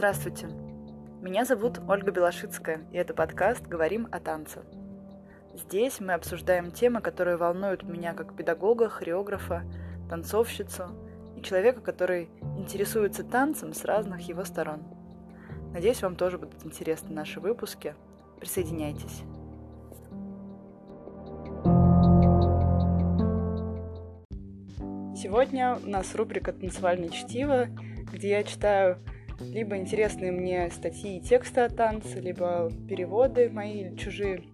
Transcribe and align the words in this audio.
Здравствуйте. 0.00 0.46
Меня 1.20 1.44
зовут 1.44 1.78
Ольга 1.86 2.10
Белошицкая, 2.10 2.86
и 2.90 2.96
это 2.96 3.12
подкаст 3.12 3.66
«Говорим 3.66 4.08
о 4.10 4.18
танце». 4.18 4.62
Здесь 5.54 6.00
мы 6.00 6.14
обсуждаем 6.14 6.70
темы, 6.70 7.02
которые 7.02 7.36
волнуют 7.36 7.82
меня 7.82 8.14
как 8.14 8.34
педагога, 8.34 8.88
хореографа, 8.88 9.62
танцовщицу 10.08 10.84
и 11.36 11.42
человека, 11.42 11.82
который 11.82 12.30
интересуется 12.56 13.24
танцем 13.24 13.74
с 13.74 13.84
разных 13.84 14.26
его 14.26 14.42
сторон. 14.44 14.84
Надеюсь, 15.74 16.00
вам 16.00 16.16
тоже 16.16 16.38
будут 16.38 16.64
интересны 16.64 17.14
наши 17.14 17.38
выпуски. 17.38 17.94
Присоединяйтесь. 18.38 19.20
Сегодня 25.14 25.76
у 25.84 25.90
нас 25.90 26.14
рубрика 26.14 26.54
«Танцевальное 26.54 27.10
чтиво», 27.10 27.66
где 28.10 28.30
я 28.30 28.44
читаю 28.44 28.96
либо 29.40 29.76
интересные 29.76 30.32
мне 30.32 30.70
статьи 30.70 31.16
и 31.16 31.20
тексты 31.20 31.62
о 31.62 31.68
танце, 31.68 32.20
либо 32.20 32.70
переводы 32.88 33.50
мои 33.50 33.80
или 33.80 33.96
чужие 33.96 34.44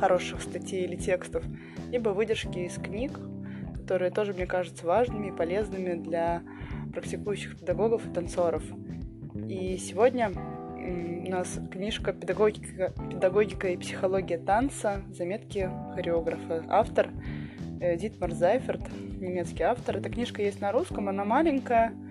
хороших 0.00 0.42
статей 0.42 0.84
или 0.84 0.96
текстов, 0.96 1.44
либо 1.90 2.10
выдержки 2.10 2.58
из 2.58 2.74
книг, 2.74 3.18
которые 3.74 4.10
тоже 4.10 4.34
мне 4.34 4.46
кажутся 4.46 4.86
важными 4.86 5.28
и 5.28 5.32
полезными 5.32 5.94
для 5.94 6.42
практикующих 6.92 7.58
педагогов 7.58 8.06
и 8.06 8.12
танцоров. 8.12 8.62
И 9.48 9.76
сегодня 9.78 10.32
у 10.76 11.30
нас 11.30 11.58
книжка 11.70 12.12
«Педагогика, 12.12 12.92
«Педагогика 13.10 13.68
и 13.68 13.76
психология 13.76 14.38
танца. 14.38 15.02
Заметки 15.10 15.70
хореографа». 15.94 16.64
Автор 16.68 17.10
Дитмар 17.98 18.32
Зайферт, 18.32 18.80
немецкий 19.20 19.62
автор. 19.62 19.98
Эта 19.98 20.08
книжка 20.08 20.42
есть 20.42 20.60
на 20.60 20.72
русском, 20.72 21.08
она 21.08 21.24
маленькая, 21.24 21.92
Э, 21.92 22.05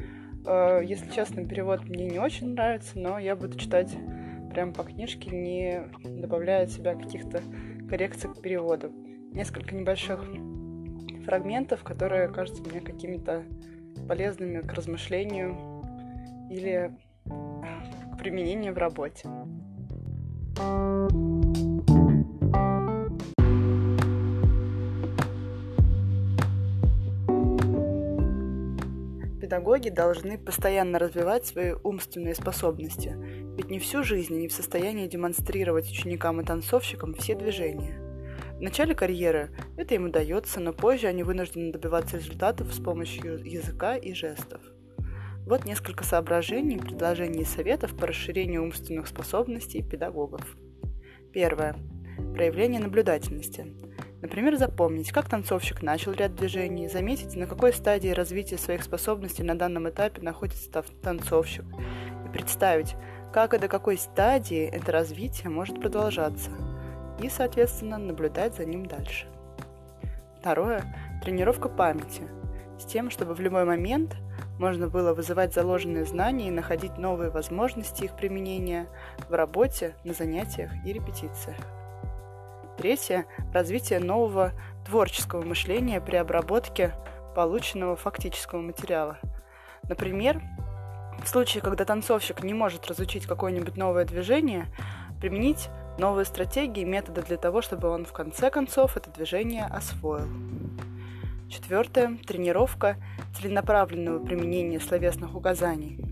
если 0.83 1.09
честно, 1.11 1.45
перевод 1.45 1.83
мне 1.85 2.05
не 2.07 2.19
очень 2.19 2.53
нравится, 2.53 2.97
но 2.99 3.19
я 3.19 3.35
буду 3.35 3.57
читать 3.57 3.95
прямо 4.51 4.71
по 4.71 4.83
книжке, 4.83 5.29
не 5.31 5.83
добавляя 6.03 6.63
от 6.63 6.71
себя 6.71 6.95
каких-то 6.95 7.41
коррекций 7.89 8.29
к 8.29 8.41
переводу. 8.41 8.91
Несколько 9.31 9.75
небольших 9.75 10.25
фрагментов, 11.25 11.83
которые 11.83 12.29
кажутся 12.29 12.63
мне 12.63 12.79
какими-то 12.79 13.43
полезными 14.07 14.61
к 14.61 14.71
размышлению 14.73 15.57
или 16.49 16.95
к 17.25 18.17
применению 18.17 18.73
в 18.73 18.77
работе. 18.77 19.27
Педагоги 29.45 29.89
должны 29.89 30.39
постоянно 30.39 30.97
развивать 30.97 31.45
свои 31.45 31.73
умственные 31.83 32.33
способности, 32.33 33.15
ведь 33.55 33.69
не 33.69 33.77
всю 33.77 34.03
жизнь 34.03 34.33
они 34.33 34.47
в 34.47 34.51
состоянии 34.51 35.07
демонстрировать 35.07 35.87
ученикам 35.87 36.41
и 36.41 36.43
танцовщикам 36.43 37.13
все 37.13 37.35
движения. 37.35 37.99
В 38.57 38.61
начале 38.61 38.95
карьеры 38.95 39.51
это 39.77 39.93
им 39.93 40.05
удается, 40.05 40.59
но 40.59 40.73
позже 40.73 41.05
они 41.05 41.21
вынуждены 41.21 41.71
добиваться 41.71 42.17
результатов 42.17 42.73
с 42.73 42.81
помощью 42.81 43.37
языка 43.45 43.95
и 43.95 44.15
жестов. 44.15 44.61
Вот 45.45 45.63
несколько 45.63 46.03
соображений, 46.03 46.79
предложений 46.79 47.41
и 47.41 47.45
советов 47.45 47.95
по 47.95 48.07
расширению 48.07 48.63
умственных 48.63 49.05
способностей 49.05 49.83
педагогов. 49.83 50.57
Первое. 51.31 51.75
Проявление 52.33 52.81
наблюдательности. 52.81 53.75
Например, 54.25 54.57
запомнить, 54.57 55.11
как 55.11 55.29
танцовщик 55.29 55.83
начал 55.83 56.11
ряд 56.11 56.33
движений, 56.35 56.87
заметить, 56.87 57.35
на 57.35 57.45
какой 57.45 57.71
стадии 57.71 58.09
развития 58.09 58.57
своих 58.57 58.81
способностей 58.81 59.43
на 59.43 59.55
данном 59.55 59.87
этапе 59.87 60.19
находится 60.23 60.83
танцовщик, 61.03 61.63
и 62.25 62.29
представить, 62.33 62.95
как 63.31 63.53
и 63.53 63.59
до 63.59 63.67
какой 63.67 63.99
стадии 63.99 64.65
это 64.65 64.91
развитие 64.91 65.51
может 65.51 65.79
продолжаться, 65.79 66.49
и, 67.21 67.29
соответственно, 67.29 67.99
наблюдать 67.99 68.55
за 68.55 68.65
ним 68.65 68.87
дальше. 68.87 69.27
Второе– 70.39 70.83
тренировка 71.23 71.69
памяти, 71.69 72.23
с 72.79 72.85
тем, 72.85 73.11
чтобы 73.11 73.35
в 73.35 73.39
любой 73.39 73.65
момент 73.65 74.15
можно 74.57 74.87
было 74.87 75.13
вызывать 75.13 75.53
заложенные 75.53 76.05
знания 76.05 76.47
и 76.47 76.51
находить 76.51 76.97
новые 76.97 77.29
возможности 77.29 78.05
их 78.05 78.15
применения 78.15 78.87
в 79.29 79.35
работе, 79.35 79.93
на 80.03 80.13
занятиях 80.13 80.71
и 80.83 80.93
репетициях. 80.93 81.57
Третье– 82.77 83.25
развитие 83.53 83.99
нового 83.99 84.51
творческого 84.85 85.41
мышления 85.43 86.01
при 86.01 86.17
обработке 86.17 86.93
полученного 87.33 87.95
фактического 87.95 88.61
материала. 88.61 89.17
Например, 89.87 90.41
в 91.23 91.27
случае, 91.27 91.61
когда 91.61 91.85
танцовщик 91.85 92.43
не 92.43 92.53
может 92.53 92.87
разучить 92.87 93.25
какое-нибудь 93.25 93.77
новое 93.77 94.05
движение, 94.05 94.65
применить 95.21 95.69
новые 95.97 96.25
стратегии 96.25 96.81
и 96.81 96.85
методы 96.85 97.21
для 97.21 97.37
того, 97.37 97.61
чтобы 97.61 97.89
он 97.89 98.05
в 98.05 98.11
конце 98.11 98.49
концов 98.49 98.97
это 98.97 99.09
движение 99.09 99.65
освоил. 99.65 100.27
Четвертое– 101.49 102.17
тренировка 102.27 102.97
целенаправленного 103.39 104.23
применения 104.23 104.79
словесных 104.79 105.35
указаний. 105.35 106.03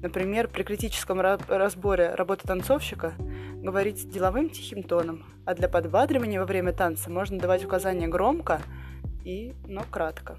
Например, 0.00 0.48
при 0.48 0.62
критическом 0.62 1.20
разборе 1.20 2.14
работы 2.14 2.46
танцовщика 2.46 3.14
говорить 3.66 4.08
деловым 4.08 4.48
тихим 4.48 4.82
тоном, 4.84 5.24
а 5.44 5.54
для 5.54 5.68
подбадривания 5.68 6.38
во 6.38 6.46
время 6.46 6.72
танца 6.72 7.10
можно 7.10 7.38
давать 7.38 7.64
указания 7.64 8.06
громко 8.06 8.62
и, 9.24 9.54
но 9.66 9.82
кратко. 9.90 10.36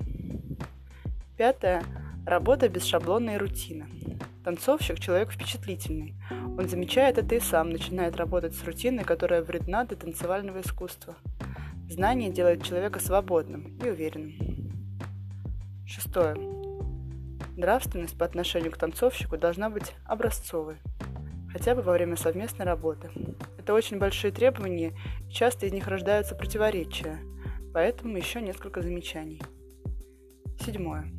Пятое. 1.35 1.83
Работа 2.25 2.69
без 2.69 2.85
шаблона 2.85 3.31
и 3.31 3.37
рутины. 3.37 3.85
Танцовщик– 4.43 4.99
человек 5.01 5.31
впечатлительный. 5.31 6.15
Он 6.57 6.69
замечает 6.69 7.17
это 7.17 7.35
и 7.35 7.41
сам 7.41 7.69
начинает 7.69 8.15
работать 8.15 8.55
с 8.55 8.63
рутиной, 8.63 9.03
которая 9.03 9.43
вредна 9.43 9.83
для 9.83 9.97
танцевального 9.97 10.61
искусства. 10.61 11.15
Знание 11.89 12.31
делает 12.31 12.63
человека 12.63 12.99
свободным 12.99 13.77
и 13.83 13.89
уверенным. 13.89 14.33
Шестое. 15.85 16.35
Нравственность 17.57 18.17
по 18.17 18.25
отношению 18.25 18.71
к 18.71 18.77
танцовщику 18.77 19.37
должна 19.37 19.69
быть 19.69 19.93
образцовой, 20.05 20.77
хотя 21.51 21.75
бы 21.75 21.81
во 21.81 21.93
время 21.93 22.15
совместной 22.15 22.65
работы. 22.65 23.09
Это 23.57 23.73
очень 23.73 23.97
большие 23.97 24.31
требования, 24.31 24.93
и 25.27 25.31
часто 25.31 25.65
из 25.65 25.73
них 25.73 25.87
рождаются 25.87 26.35
противоречия, 26.35 27.19
поэтому 27.73 28.17
еще 28.17 28.41
несколько 28.41 28.81
замечаний. 28.81 29.41
Седьмое. 30.59 31.11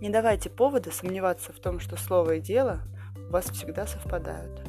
Не 0.00 0.10
давайте 0.10 0.50
повода 0.50 0.90
сомневаться 0.90 1.52
в 1.52 1.60
том, 1.60 1.80
что 1.80 1.96
слово 1.96 2.36
и 2.36 2.40
дело 2.40 2.80
у 3.28 3.32
вас 3.32 3.50
всегда 3.50 3.86
совпадают. 3.86 4.62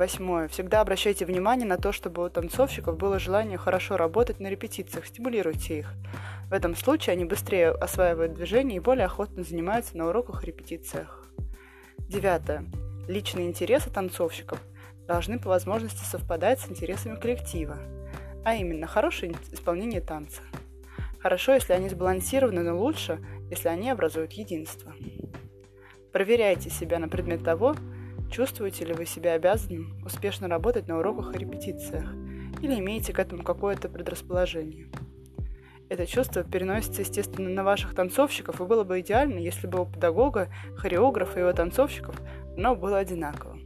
Восьмое. 0.00 0.48
Всегда 0.48 0.80
обращайте 0.80 1.26
внимание 1.26 1.66
на 1.66 1.76
то, 1.76 1.92
чтобы 1.92 2.24
у 2.24 2.30
танцовщиков 2.30 2.96
было 2.96 3.18
желание 3.18 3.58
хорошо 3.58 3.98
работать 3.98 4.40
на 4.40 4.48
репетициях, 4.48 5.04
стимулируйте 5.04 5.80
их. 5.80 5.92
В 6.48 6.54
этом 6.54 6.74
случае 6.74 7.12
они 7.12 7.26
быстрее 7.26 7.70
осваивают 7.70 8.32
движение 8.32 8.78
и 8.78 8.80
более 8.80 9.04
охотно 9.04 9.42
занимаются 9.42 9.98
на 9.98 10.08
уроках 10.08 10.42
и 10.42 10.46
репетициях. 10.46 11.26
Девятое. 11.98 12.64
Личные 13.10 13.48
интересы 13.48 13.90
танцовщиков 13.90 14.62
должны 15.08 15.40
по 15.40 15.48
возможности 15.48 16.04
совпадать 16.04 16.60
с 16.60 16.70
интересами 16.70 17.18
коллектива, 17.18 17.76
а 18.44 18.54
именно 18.54 18.86
хорошее 18.86 19.34
исполнение 19.50 20.00
танца. 20.00 20.42
Хорошо, 21.18 21.54
если 21.54 21.72
они 21.72 21.88
сбалансированы, 21.88 22.62
но 22.62 22.78
лучше, 22.78 23.18
если 23.50 23.66
они 23.66 23.90
образуют 23.90 24.34
единство. 24.34 24.94
Проверяйте 26.12 26.70
себя 26.70 27.00
на 27.00 27.08
предмет 27.08 27.42
того, 27.42 27.74
чувствуете 28.30 28.84
ли 28.84 28.92
вы 28.92 29.06
себя 29.06 29.32
обязанным 29.32 30.00
успешно 30.04 30.46
работать 30.46 30.86
на 30.86 31.00
уроках 31.00 31.34
и 31.34 31.38
репетициях, 31.40 32.14
или 32.62 32.78
имеете 32.78 33.12
к 33.12 33.18
этому 33.18 33.42
какое-то 33.42 33.88
предрасположение. 33.88 34.86
Это 35.88 36.06
чувство 36.06 36.44
переносится, 36.44 37.02
естественно, 37.02 37.50
на 37.50 37.64
ваших 37.64 37.96
танцовщиков, 37.96 38.60
и 38.60 38.64
было 38.64 38.84
бы 38.84 39.00
идеально, 39.00 39.40
если 39.40 39.66
бы 39.66 39.80
у 39.82 39.86
педагога, 39.86 40.48
хореографа 40.76 41.40
и 41.40 41.42
его 41.42 41.52
танцовщиков 41.52 42.14
оно 42.60 42.76
было 42.76 42.98
одинаково. 42.98 43.58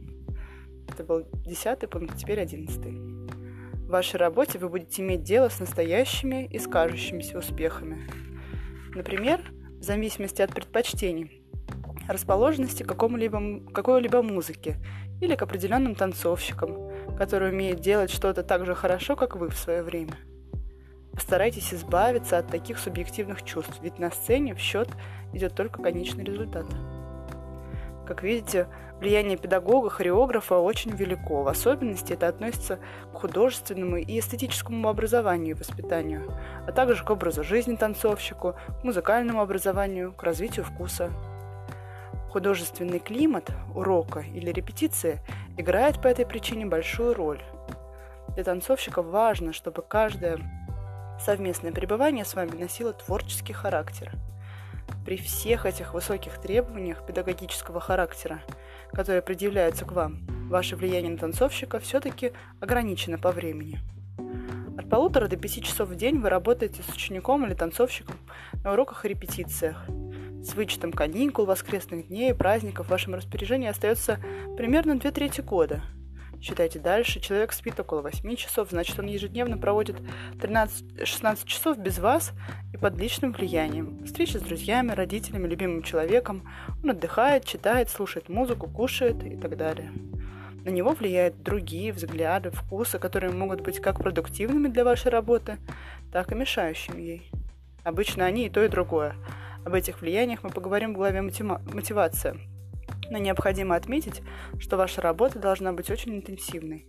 Это 0.87 1.03
был 1.03 1.27
десятый 1.45 1.89
пункт, 1.89 2.15
теперь 2.15 2.39
одиннадцатый. 2.39 2.93
В 2.93 3.89
вашей 3.89 4.15
работе 4.15 4.57
вы 4.57 4.69
будете 4.69 5.01
иметь 5.01 5.23
дело 5.23 5.49
с 5.49 5.59
настоящими 5.59 6.45
и 6.47 6.57
скажущимися 6.57 7.37
успехами. 7.37 8.09
Например, 8.95 9.41
в 9.79 9.83
зависимости 9.83 10.41
от 10.41 10.53
предпочтений, 10.53 11.43
расположенности 12.07 12.83
к 12.83 12.87
какому-либо, 12.87 13.69
какой-либо 13.73 14.21
музыке 14.21 14.77
или 15.19 15.35
к 15.35 15.41
определенным 15.41 15.95
танцовщикам, 15.95 16.89
которые 17.17 17.51
умеют 17.51 17.81
делать 17.81 18.09
что-то 18.09 18.43
так 18.43 18.65
же 18.65 18.75
хорошо, 18.75 19.17
как 19.17 19.35
вы 19.35 19.49
в 19.49 19.57
свое 19.57 19.83
время– 19.83 20.15
Постарайтесь 21.11 21.73
избавиться 21.73 22.37
от 22.37 22.49
таких 22.49 22.77
субъективных 22.77 23.41
чувств, 23.43 23.79
ведь 23.81 23.99
на 23.99 24.11
сцене 24.11 24.53
в 24.53 24.59
счет 24.59 24.89
идет 25.31 25.55
только 25.55 25.81
конечный 25.81 26.25
результат. 26.25 26.65
Как 28.05 28.21
видите, 28.21 28.67
влияние 28.99 29.37
педагога, 29.37 29.89
хореографа 29.89 30.57
очень 30.57 30.91
велико. 30.91 31.43
В 31.43 31.47
особенности 31.47 32.13
это 32.13 32.27
относится 32.27 32.79
к 33.13 33.17
художественному 33.17 33.97
и 33.97 34.19
эстетическому 34.19 34.87
образованию 34.89 35.55
и 35.55 35.59
воспитанию, 35.59 36.31
а 36.67 36.71
также 36.71 37.03
к 37.03 37.09
образу 37.09 37.43
жизни 37.43 37.75
танцовщику, 37.75 38.55
к 38.81 38.83
музыкальному 38.83 39.41
образованию, 39.41 40.13
к 40.13 40.23
развитию 40.23 40.65
вкуса. 40.65 41.11
Художественный 42.29 42.99
климат 42.99 43.49
урока 43.73 44.19
или 44.19 44.51
репетиции 44.51 45.19
играет 45.57 46.01
по 46.01 46.07
этой 46.07 46.25
причине 46.25 46.65
большую 46.65 47.13
роль. 47.13 47.41
Для 48.35 48.43
танцовщиков 48.43 49.05
важно, 49.05 49.53
чтобы 49.53 49.81
каждое 49.81 50.39
совместное 51.23 51.71
пребывание 51.71 52.25
с 52.25 52.33
вами 52.33 52.57
носило 52.57 52.91
творческий 52.91 53.53
характер. 53.53 54.11
При 55.05 55.17
всех 55.17 55.65
этих 55.65 55.93
высоких 55.93 56.39
требованиях 56.41 57.05
педагогического 57.05 57.79
характера, 57.79 58.41
которые 58.95 59.21
предъявляются 59.21 59.83
к 59.85 59.91
вам, 59.91 60.25
ваше 60.49 60.75
влияние 60.75 61.11
на 61.11 61.17
танцовщика 61.17 61.79
все-таки 61.79 62.31
ограничено 62.61 63.17
по 63.17 63.31
времени. 63.31 63.79
От 64.77 64.89
полутора 64.89 65.27
до 65.27 65.35
пяти 65.35 65.61
часов 65.61 65.89
в 65.89 65.95
день 65.95 66.19
вы 66.19 66.29
работаете 66.29 66.81
с 66.81 66.93
учеником 66.93 67.45
или 67.45 67.53
танцовщиком 67.53 68.15
на 68.63 68.73
уроках 68.73 69.05
и 69.05 69.09
репетициях. 69.09 69.85
С 70.43 70.53
вычетом 70.53 70.91
каникул, 70.91 71.45
воскресных 71.45 72.07
дней 72.07 72.31
и 72.31 72.33
праздников 72.33 72.87
в 72.87 72.91
вашем 72.91 73.15
распоряжении 73.15 73.67
остается 73.67 74.19
примерно 74.57 74.97
две 74.97 75.11
трети 75.11 75.41
года. 75.41 75.81
Считайте 76.45 76.77
дальше, 76.77 77.19
человек 77.19 77.53
спит 77.53 77.79
около 77.79 78.03
8 78.03 78.35
часов, 78.35 78.69
значит 78.69 78.99
он 78.99 79.07
ежедневно 79.07 79.57
проводит 79.57 79.95
13-16 80.33 81.39
часов 81.47 81.79
без 81.79 81.97
вас 81.97 82.33
и 82.71 82.77
под 82.77 82.95
личным 82.99 83.31
влиянием. 83.31 84.05
Встречи 84.05 84.37
с 84.37 84.41
друзьями, 84.41 84.91
родителями, 84.91 85.47
любимым 85.47 85.81
человеком. 85.81 86.47
Он 86.83 86.91
отдыхает, 86.91 87.45
читает, 87.45 87.89
слушает 87.89 88.29
музыку, 88.29 88.69
кушает 88.69 89.23
и 89.23 89.35
так 89.35 89.57
далее. 89.57 89.91
На 90.63 90.69
него 90.69 90.91
влияют 90.91 91.41
другие 91.41 91.91
взгляды, 91.91 92.51
вкусы, 92.51 92.99
которые 92.99 93.33
могут 93.33 93.61
быть 93.61 93.79
как 93.79 93.97
продуктивными 93.97 94.67
для 94.67 94.83
вашей 94.83 95.09
работы, 95.09 95.57
так 96.11 96.31
и 96.31 96.35
мешающими 96.35 97.01
ей. 97.01 97.31
Обычно 97.83 98.23
они 98.23 98.45
и 98.45 98.49
то, 98.51 98.63
и 98.63 98.67
другое. 98.67 99.15
Об 99.65 99.73
этих 99.73 99.99
влияниях 99.99 100.43
мы 100.43 100.51
поговорим 100.51 100.93
в 100.93 100.97
главе 100.97 101.23
«Мотивация». 101.23 102.37
Но 103.09 103.17
необходимо 103.17 103.75
отметить, 103.75 104.21
что 104.59 104.77
ваша 104.77 105.01
работа 105.01 105.39
должна 105.39 105.73
быть 105.73 105.89
очень 105.89 106.15
интенсивной. 106.15 106.87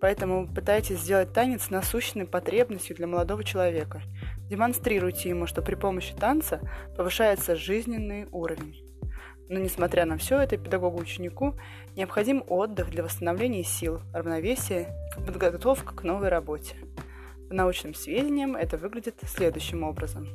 Поэтому 0.00 0.46
пытайтесь 0.46 0.98
сделать 0.98 1.32
танец 1.32 1.70
насущной 1.70 2.26
потребностью 2.26 2.96
для 2.96 3.06
молодого 3.06 3.44
человека. 3.44 4.02
Демонстрируйте 4.50 5.30
ему, 5.30 5.46
что 5.46 5.62
при 5.62 5.76
помощи 5.76 6.14
танца 6.14 6.60
повышается 6.96 7.56
жизненный 7.56 8.26
уровень. 8.30 8.84
Но 9.48 9.58
несмотря 9.58 10.04
на 10.06 10.16
все 10.16 10.38
это, 10.40 10.56
педагогу-ученику 10.56 11.58
необходим 11.96 12.42
отдых 12.48 12.90
для 12.90 13.04
восстановления 13.04 13.62
сил, 13.62 14.00
равновесия 14.12 14.88
подготовка 15.16 15.94
к 15.94 16.02
новой 16.02 16.28
работе. 16.28 16.76
По 17.48 17.54
научным 17.54 17.94
сведениям 17.94 18.56
это 18.56 18.76
выглядит 18.76 19.16
следующим 19.26 19.82
образом. 19.82 20.28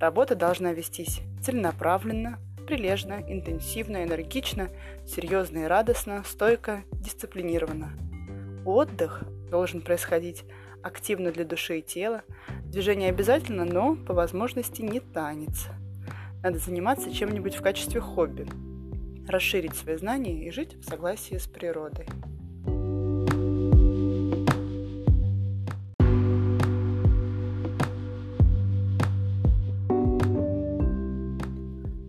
Работа 0.00 0.34
должна 0.34 0.72
вестись 0.72 1.20
целенаправленно, 1.42 2.38
прилежно, 2.66 3.22
интенсивно, 3.28 4.04
энергично, 4.04 4.70
серьезно 5.06 5.58
и 5.58 5.64
радостно, 5.64 6.22
стойко, 6.24 6.84
дисциплинированно. 6.92 7.92
Отдых 8.64 9.22
должен 9.50 9.80
происходить 9.80 10.44
активно 10.82 11.32
для 11.32 11.44
души 11.44 11.78
и 11.78 11.82
тела. 11.82 12.22
Движение 12.64 13.10
обязательно, 13.10 13.64
но 13.64 13.96
по 13.96 14.14
возможности 14.14 14.82
не 14.82 15.00
танец– 15.00 15.68
надо 16.44 16.58
заниматься 16.58 17.10
чем-нибудь 17.10 17.54
в 17.54 17.62
качестве 17.62 18.02
хобби, 18.02 18.46
расширить 19.26 19.74
свои 19.74 19.96
знания 19.96 20.46
и 20.46 20.50
жить 20.50 20.76
в 20.78 20.84
согласии 20.84 21.38
с 21.38 21.46
природой. 21.46 22.06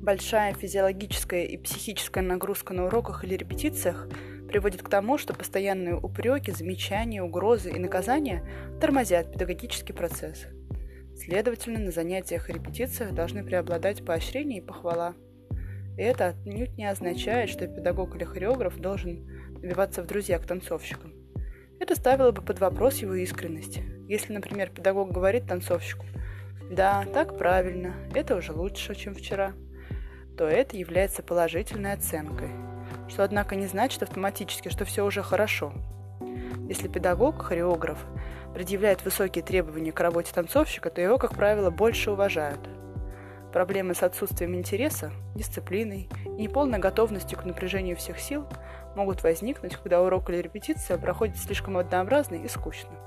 Большая 0.05 0.53
физиологическая 0.53 1.43
и 1.43 1.57
психическая 1.57 2.23
нагрузка 2.23 2.73
на 2.73 2.85
уроках 2.85 3.23
или 3.23 3.35
репетициях 3.35 4.07
приводит 4.47 4.83
к 4.83 4.89
тому, 4.89 5.17
что 5.17 5.33
постоянные 5.33 5.95
упреки, 5.95 6.51
замечания, 6.51 7.23
угрозы 7.23 7.71
и 7.71 7.79
наказания 7.79 8.47
тормозят 8.79 9.33
педагогический 9.33 9.93
процесс– 9.93 10.45
Следовательно, 11.15 11.79
на 11.79 11.91
занятиях 11.91 12.49
и 12.49 12.53
репетициях 12.53 13.13
должны 13.13 13.43
преобладать 13.43 14.03
поощрение 14.03 14.59
и 14.59 14.65
похвала. 14.65 15.15
И 15.97 16.01
это 16.01 16.27
отнюдь 16.27 16.77
не 16.77 16.85
означает, 16.85 17.49
что 17.49 17.67
педагог 17.67 18.15
или 18.15 18.25
хореограф 18.25 18.77
должен 18.79 19.25
добиваться 19.61 20.03
в 20.03 20.07
друзья 20.07 20.37
к 20.39 20.45
танцовщикам. 20.45 21.13
Это 21.79 21.95
ставило 21.95 22.31
бы 22.31 22.41
под 22.41 22.59
вопрос 22.59 22.97
его 22.97 23.13
искренность. 23.15 23.79
Если, 24.09 24.33
например, 24.33 24.69
педагог 24.69 25.11
говорит 25.11 25.47
танцовщику 25.47 26.05
«Да, 26.69 27.05
так 27.13 27.37
правильно, 27.37 27.95
это 28.13 28.35
уже 28.35 28.51
лучше, 28.51 28.93
чем 28.93 29.15
вчера», 29.15 29.53
то 30.37 30.47
это 30.47 30.77
является 30.77 31.23
положительной 31.23 31.93
оценкой, 31.93 32.49
что, 33.07 33.23
однако, 33.23 33.55
не 33.55 33.67
значит 33.67 34.03
автоматически, 34.03 34.69
что 34.69 34.85
все 34.85 35.05
уже 35.05 35.23
хорошо. 35.23 35.73
Если 36.67 36.87
педагог, 36.87 37.41
хореограф, 37.41 38.05
предъявляет 38.53 39.03
высокие 39.03 39.43
требования 39.43 39.91
к 39.91 39.99
работе 39.99 40.33
танцовщика, 40.33 40.89
то 40.89 41.01
его, 41.01 41.17
как 41.17 41.35
правило, 41.35 41.69
больше 41.69 42.11
уважают. 42.11 42.59
Проблемы 43.53 43.95
с 43.95 44.03
отсутствием 44.03 44.55
интереса, 44.55 45.11
дисциплиной 45.35 46.09
и 46.25 46.29
неполной 46.29 46.79
готовностью 46.79 47.37
к 47.37 47.45
напряжению 47.45 47.95
всех 47.95 48.19
сил 48.19 48.45
могут 48.95 49.23
возникнуть, 49.23 49.77
когда 49.77 50.01
урок 50.01 50.29
или 50.29 50.37
репетиция 50.37 50.97
проходит 50.97 51.37
слишком 51.37 51.77
однообразно 51.77 52.35
и 52.35 52.47
скучно. 52.47 53.04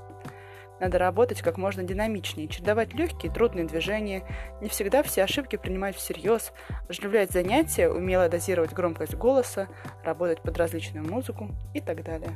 Надо 0.79 0.97
работать 0.97 1.41
как 1.41 1.57
можно 1.57 1.83
динамичнее, 1.83 2.47
чередовать 2.47 2.93
легкие 2.93 3.31
и 3.31 3.33
трудные 3.33 3.65
движения, 3.65 4.23
не 4.61 4.69
всегда 4.69 5.03
все 5.03 5.23
ошибки 5.23 5.55
принимать 5.55 5.95
всерьез, 5.95 6.53
оживлять 6.87 7.31
занятия, 7.31 7.89
умело 7.89 8.29
дозировать 8.29 8.73
громкость 8.73 9.15
голоса, 9.15 9.67
работать 10.03 10.41
под 10.41 10.57
различную 10.57 11.05
музыку 11.05 11.49
и 11.73 11.81
так 11.81 12.03
далее. 12.03 12.33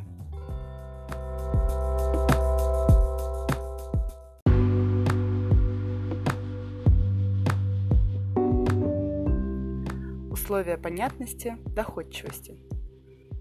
условия 10.44 10.78
понятности, 10.78 11.58
доходчивости. 11.68 12.58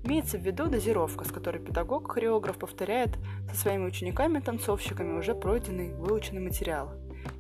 Имеется 0.05 0.37
в 0.37 0.43
виду 0.43 0.67
дозировка, 0.69 1.25
с 1.25 1.31
которой 1.31 1.59
педагог, 1.59 2.11
хореограф 2.11 2.59
повторяет 2.59 3.17
со 3.51 3.57
своими 3.57 3.87
учениками-танцовщиками 3.87 5.17
уже 5.17 5.35
пройденный, 5.35 5.95
выученный 5.95 6.41
материал 6.43 6.93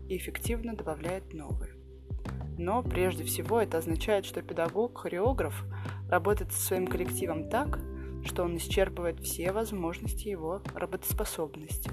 и 0.09 0.17
эффективно 0.17 0.76
добавляет 0.76 1.32
новый. 1.35 1.70
Но 2.59 2.82
прежде 2.82 3.25
всего 3.25 3.60
это 3.60 3.79
означает, 3.79 4.25
что 4.25 4.43
педагог, 4.43 4.98
хореограф 4.98 5.65
работает 6.08 6.53
со 6.53 6.60
своим 6.60 6.86
коллективом 6.86 7.48
так, 7.48 7.81
что 8.25 8.44
он 8.44 8.56
исчерпывает 8.56 9.19
все 9.20 9.51
возможности 9.51 10.29
его 10.29 10.63
работоспособности. 10.75 11.91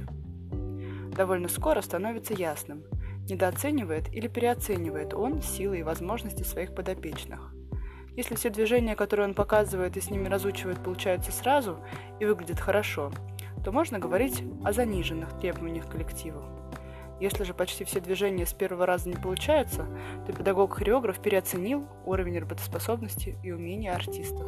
Довольно 1.15 1.47
скоро 1.47 1.81
становится 1.81 2.33
ясным, 2.33 2.83
недооценивает 3.27 4.13
или 4.13 4.27
переоценивает 4.27 5.13
он 5.13 5.41
силы 5.41 5.79
и 5.79 5.83
возможности 5.83 6.43
своих 6.43 6.75
подопечных. 6.75 7.53
Если 8.15 8.35
все 8.35 8.49
движения, 8.49 8.95
которые 8.95 9.27
он 9.27 9.33
показывает 9.33 9.95
и 9.95 10.01
с 10.01 10.09
ними 10.09 10.27
разучивает, 10.27 10.83
получаются 10.83 11.31
сразу 11.31 11.79
и 12.19 12.25
выглядят 12.25 12.59
хорошо, 12.59 13.11
то 13.63 13.71
можно 13.71 13.99
говорить 13.99 14.43
о 14.63 14.73
заниженных 14.73 15.37
требованиях 15.39 15.89
коллективу. 15.89 16.41
Если 17.19 17.43
же 17.43 17.53
почти 17.53 17.83
все 17.83 17.99
движения 17.99 18.45
с 18.45 18.53
первого 18.53 18.85
раза 18.85 19.09
не 19.09 19.15
получаются, 19.15 19.85
то 20.25 20.33
педагог-хореограф 20.33 21.19
переоценил 21.19 21.85
уровень 22.05 22.39
работоспособности 22.39 23.37
и 23.43 23.51
умения 23.51 23.93
артистов. 23.93 24.47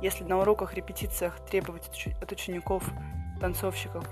Если 0.00 0.24
на 0.24 0.38
уроках, 0.38 0.74
репетициях 0.74 1.38
требовать 1.44 1.90
от 2.20 2.32
учеников, 2.32 2.84
танцовщиков 3.40 4.04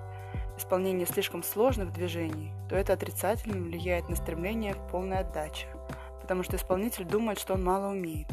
исполнение 0.59 1.07
слишком 1.07 1.43
сложных 1.43 1.93
движений, 1.93 2.53
то 2.69 2.77
это 2.77 2.95
отрицательно 2.95 3.63
влияет 3.63 4.09
на 4.09 4.17
стремление 4.17 4.75
к 4.75 4.89
полной 4.89 5.19
отдаче– 5.19 5.67
потому 6.27 6.43
что 6.43 6.57
исполнитель 6.57 7.05
думает, 7.05 7.39
что 7.39 7.55
он 7.55 7.63
мало 7.63 7.93
умеет. 7.93 8.27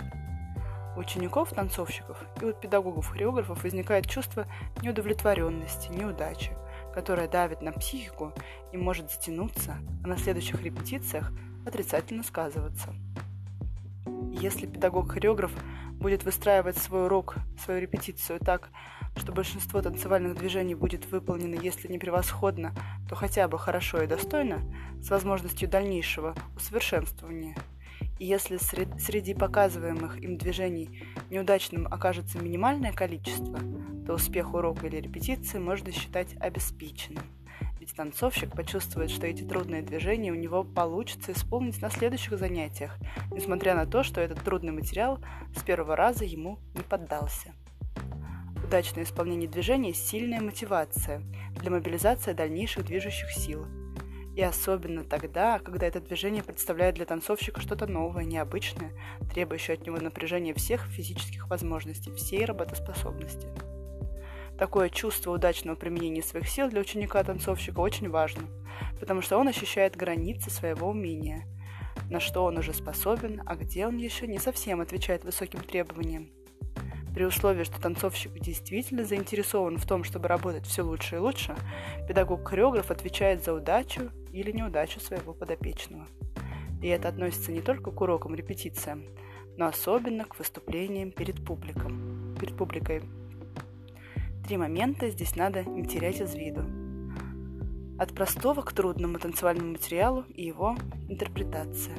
У 0.96 1.00
учеников, 1.00 1.52
танцовщиков 1.52 2.18
и 2.42 2.46
у 2.46 2.52
педагогов-хореографов 2.52 3.64
возникает 3.64 4.10
чувство 4.10 4.48
неудовлетворенности, 4.82 5.92
неудачи, 5.92 6.54
которое 6.92 7.28
давит 7.28 7.62
на 7.62 7.72
психику 7.72 8.34
и 8.72 8.78
может 8.78 9.12
затянуться, 9.12 9.78
а 10.04 10.08
на 10.08 10.18
следующих 10.18 10.64
репетициях 10.64 11.32
отрицательно 11.68 12.24
сказываться. 12.24 12.96
Если 14.32 14.66
педагог-хореограф 14.66 15.52
будет 15.92 16.24
выстраивать 16.24 16.80
свой 16.80 17.06
урок, 17.06 17.36
свою 17.64 17.80
репетицию 17.80 18.40
так, 18.40 18.70
что 19.18 19.34
большинство 19.34 19.84
танцевальных 19.84 20.36
движений 20.36 20.74
будет 20.74 21.06
выполнено, 21.12 21.62
если 21.62 21.92
не 21.92 22.00
превосходно, 22.00 22.74
то 23.08 23.14
хотя 23.14 23.48
бы 23.48 23.60
хорошо 23.60 24.02
и 24.02 24.08
достойно, 24.08 24.62
с 25.00 25.12
возможностью 25.12 25.70
дальнейшего 25.70 26.34
усовершенствования– 26.56 27.56
и 28.20 28.26
если 28.26 28.58
среди 28.58 29.34
показываемых 29.34 30.22
им 30.22 30.38
движений 30.38 30.90
неудачным 31.30 31.88
окажется 31.88 32.40
минимальное 32.40 32.94
количество, 32.94 33.60
то 34.06 34.14
успех 34.14 34.54
урока 34.54 34.88
или 34.88 34.98
репетиции 34.98 35.60
можно 35.60 35.92
считать 35.92 36.36
обеспеченным. 36.40 37.24
Ведь 37.80 37.96
танцовщик 37.96 38.52
почувствует, 38.52 39.10
что 39.10 39.28
эти 39.28 39.44
трудные 39.44 39.82
движения 39.82 40.32
у 40.32 40.36
него 40.36 40.64
получится 40.64 41.34
исполнить 41.34 41.82
на 41.82 41.90
следующих 41.90 42.38
занятиях, 42.38 42.98
несмотря 43.32 43.76
на 43.76 43.86
то, 43.86 44.04
что 44.04 44.22
этот 44.22 44.42
трудный 44.42 44.72
материал 44.72 45.20
с 45.56 45.62
первого 45.64 45.96
раза 45.96 46.24
ему 46.24 46.60
не 46.76 46.82
поддался. 46.82 47.54
Удачное 48.64 49.04
исполнение 49.04 49.50
движения– 49.50 49.94
сильная 49.94 50.40
мотивация 50.40 51.22
для 51.60 51.72
мобилизации 51.72 52.32
дальнейших 52.32 52.86
движущих 52.86 53.32
сил. 53.32 53.66
И 54.36 54.42
особенно 54.42 55.04
тогда, 55.04 55.60
когда 55.60 55.86
это 55.86 56.02
движение 56.02 56.44
представляет 56.44 56.96
для 56.96 57.06
танцовщика 57.06 57.62
что-то 57.62 57.86
новое, 57.86 58.24
необычное, 58.24 58.92
требующее 59.32 59.76
от 59.76 59.86
него 59.86 59.98
напряжения 59.98 60.56
всех 60.56 60.88
физических 60.88 61.50
возможностей, 61.50 62.12
всей 62.14 62.46
работоспособности. 62.46 63.48
Такое 64.58 64.90
чувство 64.90 65.32
удачного 65.32 65.76
применения 65.76 66.24
своих 66.24 66.48
сил 66.48 66.70
для 66.70 66.82
ученика-танцовщика 66.82 67.80
очень 67.80 68.10
важно, 68.10 68.44
потому 69.00 69.22
что 69.22 69.38
он 69.38 69.48
ощущает 69.48 69.96
границы 69.96 70.50
своего 70.50 70.90
умения, 70.90 71.44
на 72.10 72.20
что 72.20 72.44
он 72.44 72.58
уже 72.58 72.74
способен, 72.74 73.42
а 73.46 73.56
где 73.56 73.86
он 73.86 73.98
еще 73.98 74.26
не 74.26 74.40
совсем 74.40 74.82
отвечает 74.82 75.24
высоким 75.24 75.62
требованиям. 75.62 76.30
При 77.14 77.26
условии, 77.26 77.64
что 77.64 77.80
танцовщик 77.80 78.34
действительно 78.40 79.04
заинтересован 79.04 79.78
в 79.78 79.86
том, 79.86 80.04
чтобы 80.04 80.28
работать 80.28 80.66
все 80.66 80.82
лучше 80.82 81.18
и 81.18 81.20
лучше, 81.20 81.56
педагог-хореограф 82.08 82.90
отвечает 82.90 83.44
за 83.44 83.54
удачу 83.54 84.10
или 84.34 84.52
неудачу 84.52 85.00
своего 85.00 85.34
подопечного. 85.34 86.08
И 86.82 86.88
это 86.88 87.08
относится 87.08 87.52
не 87.54 87.62
только 87.62 87.92
к 87.92 88.02
урокам, 88.02 88.36
репетициям, 88.36 89.06
но 89.56 89.68
особенно 89.68 90.26
к 90.26 90.38
выступлениям 90.38 91.12
перед 91.12 91.46
публиком, 91.46 92.36
перед 92.40 92.58
публикой. 92.58 93.04
Три 94.46 94.58
момента 94.58 95.10
здесь 95.10 95.38
надо 95.38 95.64
не 95.64 95.86
терять 95.86 96.20
из 96.20 96.36
виду. 96.36 96.64
От 97.98 98.14
простого 98.14 98.62
к 98.62 98.74
трудному 98.74 99.20
танцевальному 99.20 99.72
материалу 99.72 100.26
и 100.28 100.44
его 100.44 100.76
интерпретация. 101.08 101.96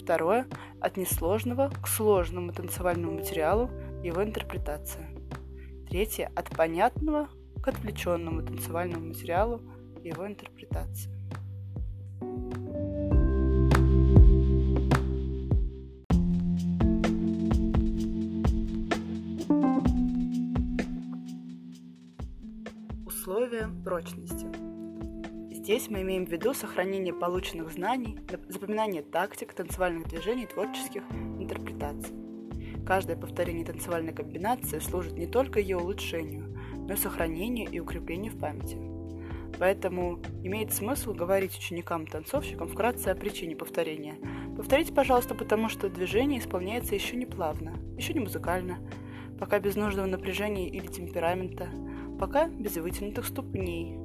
Второе– 0.00 0.46
от 0.80 0.96
несложного 0.96 1.70
к 1.82 1.86
сложному 1.86 2.52
танцевальному 2.52 3.18
материалу 3.18 3.70
его 4.02 4.24
интерпретация. 4.24 5.06
Третье– 5.90 6.32
от 6.34 6.48
понятного 6.48 7.28
к 7.62 7.68
отвлеченному 7.68 8.42
танцевальному 8.42 9.08
материалу 9.08 9.60
его 10.02 10.26
интерпретация. 10.26 11.17
Прочности. 23.88 24.46
Здесь 25.50 25.88
мы 25.88 26.02
имеем 26.02 26.26
в 26.26 26.28
виду 26.28 26.52
сохранение 26.52 27.14
полученных 27.14 27.72
знаний, 27.72 28.18
запоминание 28.48 29.02
тактик, 29.02 29.54
танцевальных 29.54 30.08
движений, 30.08 30.44
творческих 30.44 31.02
интерпретаций. 31.38 32.14
Каждое 32.86 33.16
повторение 33.16 33.64
танцевальной 33.64 34.12
комбинации 34.12 34.78
служит 34.78 35.14
не 35.14 35.26
только 35.26 35.58
ее 35.58 35.78
улучшению, 35.78 36.54
но 36.76 36.92
и 36.92 36.96
сохранению 36.96 37.70
и 37.70 37.80
укреплению 37.80 38.30
в 38.30 38.38
памяти. 38.38 38.76
Поэтому 39.58 40.20
имеет 40.44 40.74
смысл 40.74 41.14
говорить 41.14 41.56
ученикам-танцовщикам 41.56 42.68
вкратце 42.68 43.08
о 43.08 43.14
причине 43.14 43.56
повторения. 43.56 44.16
Повторите, 44.54 44.92
пожалуйста, 44.92 45.34
потому 45.34 45.70
что 45.70 45.88
движение 45.88 46.40
исполняется 46.40 46.94
еще 46.94 47.16
не 47.16 47.24
плавно, 47.24 47.72
еще 47.96 48.12
не 48.12 48.20
музыкально, 48.20 48.80
пока 49.40 49.58
без 49.60 49.76
нужного 49.76 50.06
напряжения 50.06 50.68
или 50.68 50.88
темперамента, 50.88 51.70
пока 52.18 52.48
без 52.48 52.76
вытянутых 52.76 53.26
ступней. 53.26 53.98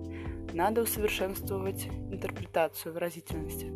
Надо 0.54 0.84
усовершенствовать 0.84 1.88
интерпретацию 2.12 2.94
выразительности. 2.94 3.72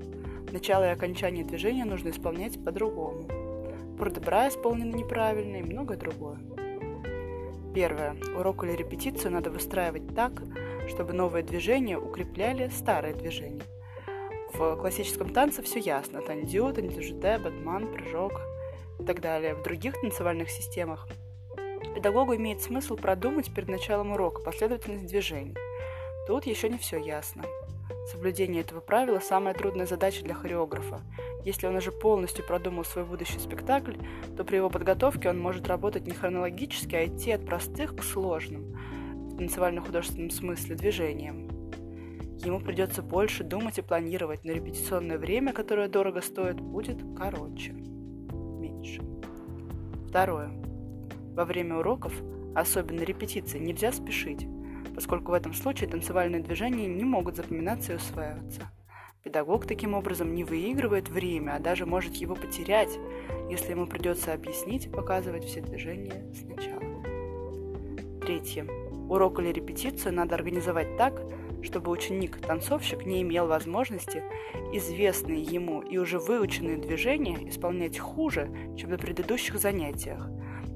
Начало 0.52 0.86
и 0.86 0.94
окончание 0.94 1.44
движения 1.44 1.86
нужно 1.86 2.10
исполнять 2.10 2.64
по-другому 2.64 3.48
про 3.98 4.48
исполнены 4.48 4.96
неправильно 4.96 5.58
и 5.58 5.64
многое 5.64 5.98
другое. 5.98 6.38
Первое. 7.74 8.16
Урок 8.38 8.64
или 8.64 8.74
репетицию 8.74 9.32
надо 9.32 9.50
выстраивать 9.50 10.16
так, 10.16 10.32
чтобы 10.88 11.14
новые 11.14 11.44
движения 11.44 11.98
укрепляли 11.98 12.70
старые 12.70 13.14
движения. 13.14 13.64
В 14.54 14.76
классическом 14.78 15.30
танце 15.30 15.62
все 15.62 15.80
ясно. 15.80 16.22
Тандю, 16.22 16.72
тандюжите, 16.74 17.38
батман, 17.38 17.92
прыжок 17.92 18.42
и 19.00 19.04
так 19.04 19.22
далее. 19.22 19.56
В 19.56 19.64
других 19.64 20.00
танцевальных 20.00 20.50
системах 20.50 21.08
педагогу 21.98 22.36
имеет 22.36 22.62
смысл 22.62 22.96
продумать 22.96 23.52
перед 23.52 23.70
началом 23.70 24.12
урока 24.12 24.40
последовательность 24.44 25.08
движений. 25.08 25.56
Тут 26.28 26.46
еще 26.46 26.70
не 26.70 26.78
все 26.78 27.00
ясно. 27.00 27.44
Соблюдение 28.12 28.62
этого 28.62 28.82
правила– 28.82 29.20
самая 29.28 29.56
трудная 29.56 29.88
задача 29.88 30.24
для 30.24 30.36
хореографа. 30.36 31.02
Если 31.44 31.66
он 31.66 31.76
уже 31.76 31.92
полностью 31.92 32.46
продумал 32.46 32.86
свой 32.86 33.04
будущий 33.04 33.40
спектакль, 33.40 33.96
то 34.38 34.44
при 34.44 34.58
его 34.58 34.70
подготовке 34.70 35.28
он 35.28 35.40
может 35.40 35.68
работать 35.68 36.06
не 36.06 36.14
хронологически, 36.14 36.94
а 36.94 37.08
идти 37.08 37.32
от 37.32 37.44
простых 37.48 37.96
к 37.96 38.04
сложным, 38.04 38.78
в 39.32 39.38
танцевально-художественном 39.38 40.30
смысле, 40.30 40.76
движениям. 40.76 41.48
Ему 42.46 42.60
придется 42.60 43.02
больше 43.02 43.44
думать 43.44 43.80
и 43.80 43.82
планировать, 43.82 44.46
но 44.46 44.52
репетиционное 44.52 45.18
время, 45.18 45.52
которое 45.52 45.88
дорого 45.88 46.22
стоит, 46.22 46.62
будет 46.62 47.00
короче, 47.18 47.72
меньше. 47.72 49.02
Второе. 50.08 50.67
Во 51.38 51.46
время 51.46 51.78
уроков, 51.78 52.12
особенно 52.56 53.04
репетиции, 53.04 53.60
нельзя 53.60 53.94
спешить 53.94 54.46
поскольку 54.98 55.30
в 55.30 55.36
этом 55.36 55.54
случае 55.54 55.88
танцевальные 55.88 56.42
движения 56.42 56.88
не 56.88 57.04
могут 57.04 57.36
запоминаться 57.36 57.94
и 57.94 57.96
усваиваться. 57.98 58.72
Педагог 59.22 59.68
таким 59.68 59.94
образом 59.94 60.34
не 60.34 60.44
выигрывает 60.44 61.08
время, 61.08 61.52
а 61.54 61.60
даже 61.60 61.86
может 61.86 62.16
его 62.16 62.34
потерять, 62.34 62.98
если 63.48 63.70
ему 63.70 63.86
придется 63.86 64.34
объяснить 64.34 64.88
и 64.88 64.90
показывать 64.90 65.46
все 65.46 65.62
движения 65.62 66.26
сначала. 66.34 66.82
Третье. 68.22 68.66
Урок 69.08 69.40
или 69.40 69.50
репетицию 69.50 70.16
надо 70.16 70.34
организовать 70.34 70.98
так, 70.98 71.22
чтобы 71.62 71.92
ученик-танцовщик 71.92 73.06
не 73.06 73.22
имел 73.22 73.46
возможности 73.46 74.24
известные 74.74 75.44
ему 75.44 75.82
и 75.82 76.00
уже 76.00 76.18
выученные 76.18 76.78
движения 76.78 77.38
исполнять 77.48 78.00
хуже, 78.00 78.50
чем 78.76 78.90
на 78.90 78.98
предыдущих 78.98 79.60
занятиях, 79.60 80.28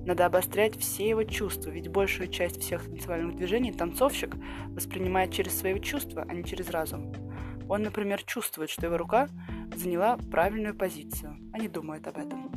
надо 0.05 0.25
обострять 0.25 0.79
все 0.79 1.07
его 1.07 1.23
чувства, 1.23 1.69
ведь 1.69 1.89
большую 1.89 2.27
часть 2.27 2.61
всех 2.61 2.85
танцевальных 2.85 3.35
движений 3.35 3.71
танцовщик 3.71 4.35
воспринимает 4.69 5.31
через 5.31 5.57
свои 5.57 5.79
чувства, 5.79 6.25
а 6.27 6.33
не 6.33 6.43
через 6.43 6.69
разум. 6.69 7.13
Он, 7.69 7.83
например, 7.83 8.23
чувствует, 8.23 8.69
что 8.69 8.87
его 8.87 8.97
рука 8.97 9.29
заняла 9.75 10.17
правильную 10.17 10.75
позицию, 10.75 11.37
а 11.53 11.59
не 11.59 11.67
думает 11.67 12.07
об 12.07 12.17
этом. 12.17 12.51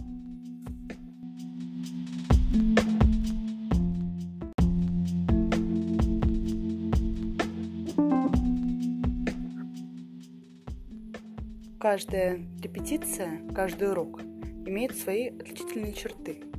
Каждая 11.79 12.41
репетиция, 12.63 13.43
каждый 13.55 13.91
урок 13.91 14.23
имеет 14.67 14.97
свои 14.97 15.29
отличительные 15.29 15.93
черты– 15.93 16.43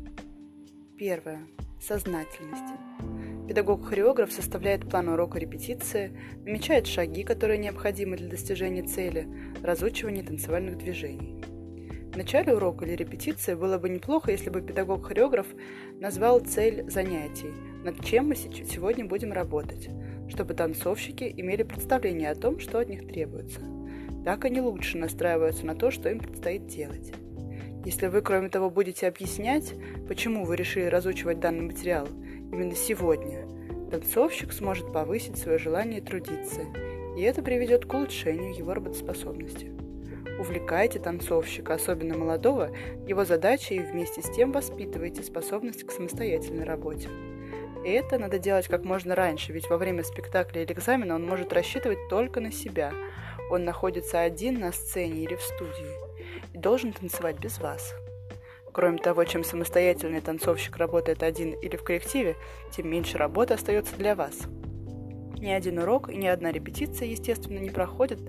Первое. 1.07 1.45
Сознательность. 1.79 2.73
Педагог-хореограф 3.47 4.31
составляет 4.31 4.89
план 4.89 5.07
урока 5.07 5.37
репетиции, 5.37 6.17
намечает 6.43 6.87
шаги, 6.87 7.23
которые 7.23 7.59
необходимы 7.59 8.17
для 8.17 8.27
достижения 8.27 8.81
цели, 8.81 9.27
разучивания 9.61 10.23
танцевальных 10.23 10.79
движений. 10.79 11.43
В 12.11 12.17
начале 12.17 12.55
урока 12.55 12.85
или 12.85 12.95
репетиции 12.95 13.53
было 13.53 13.77
бы 13.77 13.87
неплохо, 13.87 14.31
если 14.31 14.49
бы 14.49 14.63
педагог-хореограф 14.63 15.45
назвал 15.99 16.39
цель 16.39 16.89
занятий, 16.89 17.53
над 17.83 18.03
чем 18.03 18.29
мы 18.29 18.35
сегодня 18.35 19.05
будем 19.05 19.31
работать, 19.31 19.89
чтобы 20.27 20.55
танцовщики 20.55 21.31
имели 21.37 21.61
представление 21.61 22.31
о 22.31 22.35
том, 22.35 22.57
что 22.57 22.79
от 22.79 22.89
них 22.89 23.07
требуется. 23.07 23.61
Так 24.23 24.45
они 24.45 24.59
лучше 24.59 24.97
настраиваются 24.97 25.67
на 25.67 25.75
то, 25.75 25.91
что 25.91 26.09
им 26.09 26.17
предстоит 26.17 26.65
делать. 26.65 27.13
Если 27.85 28.07
вы, 28.07 28.21
кроме 28.23 28.49
того, 28.49 28.71
будете 28.71 29.07
объяснять, 29.07 29.75
почему 30.07 30.43
вы 30.43 30.55
решили 30.55 30.85
разучивать 30.85 31.39
данный 31.39 31.61
материал 31.61 32.07
именно 32.51 32.73
сегодня, 32.73 33.47
танцовщик 33.91 34.53
сможет 34.53 34.91
повысить 34.91 35.37
свое 35.37 35.59
желание 35.59 36.01
трудиться, 36.01 36.61
и 37.15 37.21
это 37.21 37.43
приведет 37.43 37.85
к 37.85 37.93
улучшению 37.93 38.55
его 38.55 38.73
работоспособности. 38.73 39.71
Увлекайте 40.39 40.97
танцовщика, 40.97 41.75
особенно 41.75 42.17
молодого, 42.17 42.75
его 43.07 43.23
задачей 43.23 43.75
и 43.75 43.79
вместе 43.79 44.23
с 44.23 44.35
тем 44.35 44.51
воспитывайте 44.51 45.21
способность 45.21 45.85
к 45.85 45.91
самостоятельной 45.91 46.63
работе. 46.63 47.07
И 47.85 47.89
это 47.89 48.17
надо 48.17 48.39
делать 48.39 48.67
как 48.67 48.83
можно 48.83 49.13
раньше, 49.13 49.53
ведь 49.53 49.69
во 49.69 49.77
время 49.77 50.03
спектакля 50.03 50.63
или 50.63 50.73
экзамена 50.73 51.13
он 51.13 51.23
может 51.23 51.53
рассчитывать 51.53 51.99
только 52.09 52.41
на 52.41 52.51
себя. 52.51 52.91
Он 53.51 53.63
находится 53.63 54.21
один 54.21 54.59
на 54.59 54.71
сцене 54.71 55.21
или 55.21 55.35
в 55.35 55.41
студии 55.43 56.14
должен 56.55 56.93
танцевать 56.93 57.39
без 57.39 57.59
вас. 57.59 57.93
Кроме 58.71 58.97
того, 58.97 59.23
чем 59.23 59.43
самостоятельный 59.43 60.19
танцовщик 60.19 60.75
работает 60.77 61.23
один 61.23 61.53
или 61.53 61.77
в 61.77 61.83
коллективе, 61.83 62.35
тем 62.71 62.89
меньше 62.89 63.17
работы 63.17 63.53
остается 63.53 63.95
для 63.95 64.15
вас. 64.15 64.47
Ни 65.39 65.51
один 65.51 65.79
урок 65.79 66.09
и 66.09 66.17
ни 66.17 66.27
одна 66.27 66.51
репетиция, 66.51 67.07
естественно, 67.07 67.59
не 67.59 67.69
проходят 67.69 68.19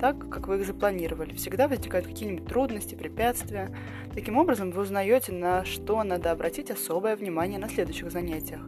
так, 0.00 0.28
как 0.28 0.48
вы 0.48 0.56
их 0.56 0.66
запланировали. 0.66 1.34
Всегда 1.34 1.68
возникают 1.68 2.06
какие-нибудь 2.06 2.48
трудности, 2.48 2.94
препятствия. 2.94 3.68
Таким 4.14 4.38
образом, 4.38 4.70
вы 4.70 4.82
узнаете, 4.82 5.32
на 5.32 5.64
что 5.64 6.02
надо 6.02 6.30
обратить 6.30 6.70
особое 6.70 7.14
внимание 7.14 7.58
на 7.58 7.68
следующих 7.68 8.10
занятиях, 8.10 8.62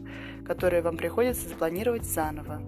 которые 0.46 0.82
вам 0.82 0.96
приходится 0.96 1.48
запланировать 1.48 2.04
заново. 2.04 2.62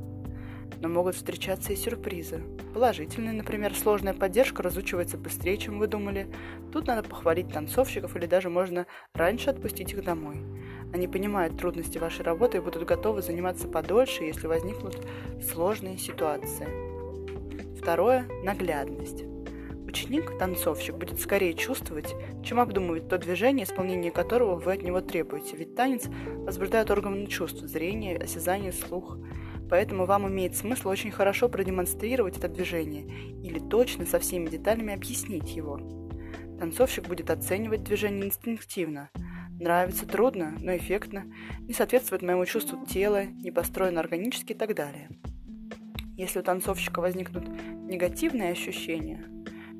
Но 0.86 0.92
могут 0.92 1.16
встречаться 1.16 1.72
и 1.72 1.76
сюрпризы. 1.76 2.44
Положительные, 2.72 3.32
например, 3.32 3.74
сложная 3.74 4.14
поддержка 4.14 4.62
разучивается 4.62 5.18
быстрее, 5.18 5.56
чем 5.56 5.80
вы 5.80 5.88
думали. 5.88 6.28
Тут 6.72 6.86
надо 6.86 7.02
похвалить 7.02 7.52
танцовщиков 7.52 8.14
или 8.14 8.26
даже 8.26 8.50
можно 8.50 8.86
раньше 9.12 9.50
отпустить 9.50 9.92
их 9.92 10.04
домой. 10.04 10.36
Они 10.94 11.08
понимают 11.08 11.58
трудности 11.58 11.98
вашей 11.98 12.22
работы 12.24 12.58
и 12.58 12.60
будут 12.60 12.84
готовы 12.84 13.20
заниматься 13.20 13.66
подольше, 13.66 14.22
если 14.22 14.46
возникнут 14.46 15.04
сложные 15.42 15.98
ситуации. 15.98 16.68
Второе– 17.76 18.28
наглядность. 18.44 19.24
Ученик, 19.88 20.38
танцовщик, 20.38 20.94
будет 20.94 21.20
скорее 21.20 21.54
чувствовать, 21.54 22.14
чем 22.44 22.60
обдумывать 22.60 23.08
то 23.08 23.18
движение, 23.18 23.64
исполнение 23.64 24.12
которого 24.12 24.54
вы 24.54 24.74
от 24.74 24.82
него 24.82 25.00
требуете, 25.00 25.56
ведь 25.56 25.74
танец 25.74 26.04
возбуждает 26.44 26.92
органы 26.92 27.26
чувств– 27.26 27.62
зрение, 27.62 28.16
осязание, 28.18 28.70
слух. 28.70 29.18
Поэтому 29.68 30.06
вам 30.06 30.28
имеет 30.28 30.56
смысл 30.56 30.88
очень 30.88 31.10
хорошо 31.10 31.48
продемонстрировать 31.48 32.38
это 32.38 32.48
движение 32.48 33.04
или 33.42 33.58
точно 33.58 34.06
со 34.06 34.18
всеми 34.18 34.48
деталями 34.48 34.94
объяснить 34.94 35.54
его. 35.56 35.78
Танцовщик 36.58 37.08
будет 37.08 37.30
оценивать 37.30 37.84
движение 37.84 38.26
инстинктивно– 38.26 39.10
Нравится, 39.58 40.06
трудно, 40.06 40.54
но 40.60 40.76
эффектно, 40.76 41.24
не 41.60 41.72
соответствует 41.72 42.20
моему 42.20 42.44
чувству 42.44 42.84
тела, 42.84 43.24
не 43.24 43.50
построено 43.50 44.00
органически 44.00 44.52
и 44.52 44.54
так 44.54 44.74
далее. 44.74 45.08
Если 46.14 46.40
у 46.40 46.42
танцовщика 46.42 47.00
возникнут 47.00 47.48
негативные 47.88 48.52
ощущения, 48.52 49.24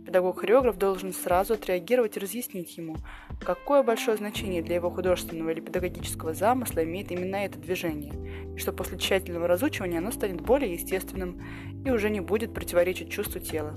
педагог-хореограф 0.07 0.79
должен 0.79 1.13
сразу 1.13 1.55
отреагировать 1.55 2.17
и 2.17 2.21
разъяснить 2.21 2.77
ему, 2.79 2.97
какое 3.41 3.83
большое 3.83 4.17
значение 4.17 4.63
для 4.63 4.77
его 4.77 4.89
художественного 4.89 5.51
или 5.51 5.61
педагогического 5.61 6.33
замысла 6.33 6.85
имеет 6.85 7.11
именно 7.11 7.37
это 7.37 7.59
движение, 7.59 8.55
и 8.55 8.59
что 8.59 8.73
после 8.73 8.99
тщательного 8.99 9.49
разучивания 9.49 9.99
оно 9.99 10.13
станет 10.13 10.41
более 10.41 10.73
естественным 10.73 11.43
и 11.85 11.91
уже 11.91 12.09
не 12.09 12.21
будет 12.21 12.55
противоречить 12.55 13.11
чувству 13.11 13.41
тела. 13.41 13.75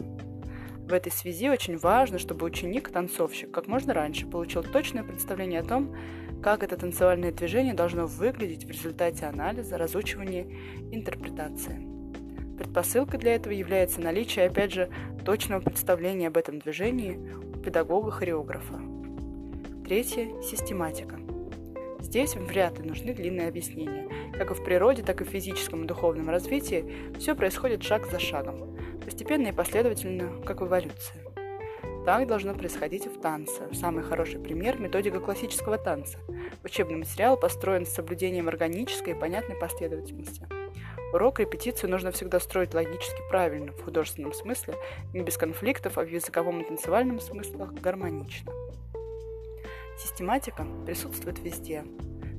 В 0.90 0.94
этой 0.94 1.12
связи 1.12 1.50
очень 1.50 1.78
важно, 1.78 2.18
чтобы 2.18 2.46
ученик-танцовщик 2.46 3.52
как 3.52 3.68
можно 3.68 3.94
раньше 3.94 4.26
получил 4.26 4.64
точное 4.64 5.04
представление 5.04 5.60
о 5.60 5.64
том, 5.64 5.96
как 6.42 6.64
это 6.64 6.78
танцевальное 6.78 7.32
движение 7.32 7.74
должно 7.74 8.08
выглядеть 8.08 8.66
в 8.66 8.72
результате 8.72 9.26
анализа, 9.26 9.78
разучивания, 9.78 10.48
интерпретации. 10.92 11.89
Предпосылкой 12.60 13.20
для 13.20 13.36
этого 13.36 13.54
является 13.54 14.02
наличие, 14.02 14.48
опять 14.48 14.74
же, 14.74 14.90
точного 15.24 15.62
представления 15.62 16.28
об 16.28 16.36
этом 16.36 16.60
движении 16.60 17.18
у 17.54 17.58
педагога-хореографа. 17.58 18.82
Третье– 19.86 20.42
систематика. 20.44 21.18
Здесь 22.02 22.36
вряд 22.36 22.78
ли 22.78 22.86
нужны 22.86 23.14
длинные 23.14 23.48
объяснения. 23.48 24.10
Как 24.34 24.52
и 24.52 24.54
в 24.54 24.62
природе, 24.62 25.04
так 25.04 25.22
и 25.22 25.24
в 25.24 25.30
физическом 25.30 25.86
и 25.86 25.88
духовном 25.88 26.30
развитии 26.30 26.84
все 27.18 27.34
происходит 27.34 27.82
шаг 27.82 28.12
за 28.12 28.20
шагом, 28.20 28.78
постепенно 29.06 29.48
и 29.48 29.54
последовательно, 29.54 30.42
как 30.46 30.60
в 30.60 30.68
эволюции. 30.68 31.16
Так 32.06 32.28
должно 32.28 32.54
происходить 32.54 33.06
и 33.06 33.10
в 33.10 33.22
танце. 33.22 33.74
Самый 33.74 34.04
хороший 34.04 34.42
пример– 34.42 34.78
методика 34.82 35.22
классического 35.22 35.78
танца. 35.78 36.18
Учебный 36.66 36.98
материал 36.98 37.40
построен 37.40 37.86
с 37.86 37.94
соблюдением 37.94 38.50
органической 38.50 39.12
и 39.12 39.18
понятной 39.18 39.56
последовательности. 39.56 40.46
Урок, 41.12 41.40
репетицию 41.40 41.90
нужно 41.90 42.12
всегда 42.12 42.40
строить 42.40 42.76
логически 42.76 43.22
правильно, 43.30 43.72
в 43.72 43.84
художественном 43.84 44.32
смысле, 44.32 44.76
не 45.14 45.22
без 45.22 45.38
конфликтов, 45.38 45.98
а 45.98 46.04
в 46.04 46.08
языковом 46.08 46.62
и 46.62 46.68
танцевальном 46.68 47.20
смыслах 47.20 47.74
гармонично. 47.74 48.52
Систематика 49.98 50.68
присутствует 50.86 51.40
везде. 51.40 51.84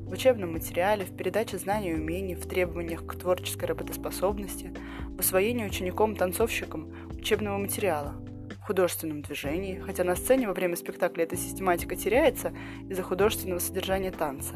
В 0.06 0.12
учебном 0.12 0.52
материале, 0.52 1.04
в 1.04 1.16
передаче 1.16 1.58
знаний 1.58 1.90
и 1.90 1.94
умений, 1.94 2.36
в 2.36 2.46
требованиях 2.46 3.04
к 3.06 3.14
творческой 3.16 3.66
работоспособности, 3.66 4.72
в 5.16 5.20
освоении 5.20 5.66
учеником-танцовщиком 5.66 6.94
учебного 7.10 7.58
материала, 7.58 8.14
в 8.62 8.66
художественном 8.66 9.22
движении, 9.22 9.80
хотя 9.80 10.04
на 10.04 10.14
сцене 10.14 10.46
во 10.46 10.54
время 10.54 10.76
спектакля 10.76 11.24
эта 11.24 11.36
систематика 11.36 11.96
теряется 11.96 12.52
из-за 12.88 13.02
художественного 13.02 13.58
содержания 13.58 14.12
танца, 14.12 14.54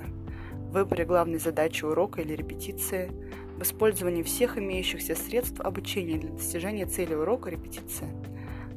в 0.52 0.72
выборе 0.72 1.04
главной 1.04 1.38
задачи 1.38 1.84
урока 1.84 2.20
или 2.22 2.34
репетиции, 2.34 3.12
в 3.58 3.62
использовании 3.62 4.22
всех 4.22 4.58
имеющихся 4.58 5.14
средств 5.14 5.60
обучения 5.60 6.18
для 6.18 6.30
достижения 6.30 6.86
цели 6.86 7.14
урока 7.14 7.50
репетиции, 7.50 8.08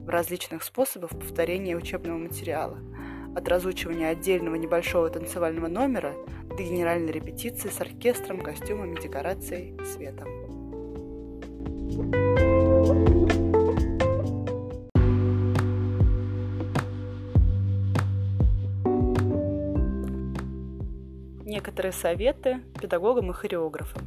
в 0.06 0.10
различных 0.10 0.63
способах 0.63 1.12
повторения 1.12 1.76
учебного 1.76 2.18
материала– 2.18 2.80
от 3.38 3.48
разучивания 3.48 4.10
отдельного 4.10 4.56
небольшого 4.56 5.10
танцевального 5.12 5.68
номера 5.68 6.16
до 6.50 6.63
генеральной 6.63 7.12
репетиции 7.12 7.70
с 7.70 7.80
оркестром, 7.80 8.42
костюмами, 8.42 9.00
декорацией, 9.00 9.78
светом. 9.86 10.28
Некоторые 21.46 21.92
советы 21.92 22.62
педагогам 22.82 23.30
и 23.30 23.34
хореографам. 23.34 24.02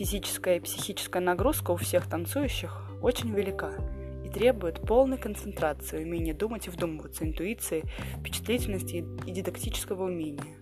Физическая 0.00 0.56
и 0.56 0.60
психическая 0.60 1.20
нагрузка 1.20 1.72
у 1.72 1.76
всех 1.76 2.08
танцующих 2.08 2.74
очень 3.02 3.34
велика– 3.34 3.74
требует 4.30 4.80
полной 4.80 5.18
концентрации, 5.18 6.02
умения 6.02 6.32
думать 6.32 6.66
и 6.66 6.70
вдумываться, 6.70 7.24
интуиции, 7.24 7.84
впечатлительности 8.18 9.04
и 9.26 9.30
дидактического 9.30 10.04
умения. 10.04 10.56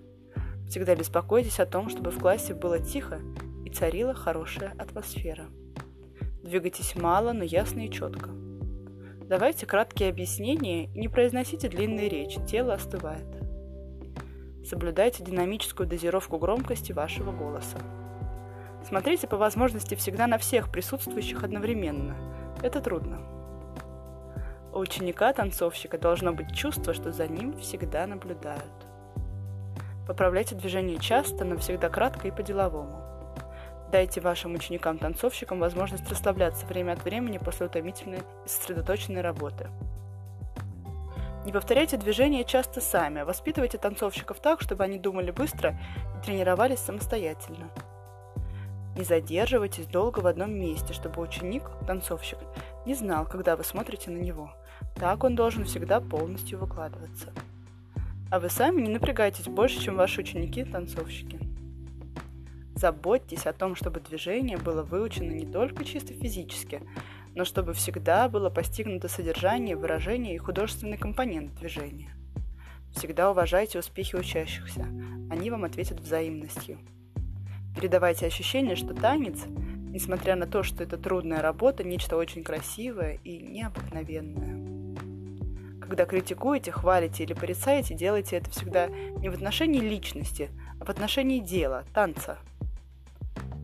Всегда 0.68 0.96
беспокойтесь 0.96 1.61
о 1.61 1.66
том, 1.66 1.88
чтобы 1.88 2.11
в 2.11 2.18
классе 2.18 2.53
было 2.53 2.81
тихо 2.81 3.20
и 3.64 3.70
царила 3.70 4.12
хорошая 4.12 4.74
атмосфера. 4.77 5.46
Двигайтесь 6.42 6.96
мало, 6.96 7.33
но 7.33 7.44
ясно 7.44 7.87
и 7.87 7.90
четко. 7.92 8.31
Давайте 9.29 9.66
краткие 9.66 10.09
объяснения 10.09 10.87
и 10.87 10.98
не 10.98 11.07
произносите 11.07 11.68
длинные 11.68 12.09
речи, 12.09 12.44
тело 12.44 12.74
остывает. 12.74 13.27
Соблюдайте 14.66 15.22
динамическую 15.22 15.88
дозировку 15.88 16.38
громкости 16.38 16.92
вашего 16.92 17.31
голоса. 17.31 17.79
Смотрите 18.88 19.27
по 19.27 19.37
возможности 19.37 19.96
всегда 19.96 20.27
на 20.27 20.38
всех 20.38 20.70
присутствующих 20.70 21.44
одновременно. 21.44 22.16
Это 22.62 22.81
трудно. 22.81 23.18
У 24.72 24.79
ученика-танцовщика 24.79 25.98
должно 25.98 26.33
быть 26.33 26.57
чувство, 26.57 26.94
что 26.94 27.12
за 27.12 27.27
ним 27.27 27.59
всегда 27.59 28.07
наблюдают. 28.07 28.87
Поправляйте 30.07 30.55
движение 30.55 30.98
часто, 30.98 31.44
но 31.44 31.59
всегда 31.59 31.90
кратко 31.90 32.29
и 32.29 32.31
по-деловому. 32.31 32.98
Дайте 33.92 34.22
вашим 34.22 34.55
ученикам-танцовщикам 34.55 35.61
возможность 35.61 36.09
расслабляться 36.09 36.64
время 36.64 36.92
от 36.92 37.05
времени 37.05 37.37
после 37.37 37.66
утомительной 37.66 38.20
и 38.46 38.48
сосредоточенной 38.48 39.20
работы. 39.20 39.68
Не 41.44 41.53
повторяйте 41.53 41.98
движения 41.98 42.42
часто 42.42 42.81
сами, 42.81 43.20
а 43.20 43.27
воспитывайте 43.27 43.77
танцовщиков 43.77 44.40
так, 44.40 44.62
чтобы 44.62 44.85
они 44.85 44.98
думали 44.98 45.31
быстро 45.31 45.79
и 46.18 46.24
тренировались 46.24 46.79
самостоятельно. 46.79 47.68
Не 48.99 49.05
задерживайтесь 49.05 49.87
долго 49.87 50.19
в 50.19 50.27
одном 50.27 50.53
месте, 50.59 50.93
чтобы 50.93 51.23
ученик, 51.23 51.63
танцовщик, 51.87 52.39
не 52.85 52.95
знал, 52.95 53.27
когда 53.27 53.55
вы 53.55 53.63
смотрите 53.63 54.11
на 54.11 54.17
него. 54.17 54.53
Так 54.97 55.23
он 55.23 55.37
должен 55.37 55.67
всегда 55.67 56.01
полностью 56.01 56.59
выкладываться. 56.59 57.33
А 58.29 58.41
вы 58.41 58.51
сами 58.51 58.81
не 58.81 58.89
напрягайтесь 58.89 59.45
больше, 59.45 59.81
чем 59.81 59.95
ваши 59.95 60.23
ученики-танцовщики. 60.23 61.39
Заботьтесь 62.75 63.47
о 63.47 63.53
том, 63.53 63.77
чтобы 63.77 64.01
движение 64.01 64.59
было 64.59 64.83
выучено 64.83 65.31
не 65.31 65.47
только 65.47 65.85
чисто 65.85 66.13
физически, 66.13 66.83
но 67.37 67.45
чтобы 67.45 67.75
всегда 67.75 68.29
было 68.29 68.51
постигнуто 68.51 69.07
содержание, 69.07 69.77
выражение 69.77 70.35
и 70.35 70.39
художественный 70.39 70.97
компонент 70.97 71.55
движения. 71.55 72.11
Всегда 72.97 73.31
уважайте 73.31 73.79
успехи 73.79 74.17
учащихся, 74.17 74.89
они 75.31 75.51
вам 75.53 75.63
ответят 75.63 76.01
взаимностью– 76.01 76.81
передавайте 77.79 78.27
ощущение, 78.27 78.75
что 78.75 78.93
танец, 78.93 79.45
несмотря 79.47 80.35
на 80.35 80.49
то, 80.49 80.64
что 80.64 80.83
это 80.83 80.99
трудная 80.99 81.41
работа, 81.41 81.85
нечто 81.85 82.17
очень 82.17 82.43
красивое 82.43 83.21
и 83.23 83.38
необыкновенное. 83.38 84.97
Когда 85.81 86.05
критикуете, 86.05 86.73
хвалите 86.73 87.23
или 87.23 87.35
порицаете, 87.35 87.95
делайте 87.95 88.37
это 88.37 88.51
всегда 88.51 88.88
не 88.88 89.29
в 89.29 89.35
отношении 89.35 89.81
личности, 89.81 90.51
а 90.81 90.85
в 90.87 90.88
отношении 90.88 91.38
дела, 91.38 91.85
танца. 91.95 92.38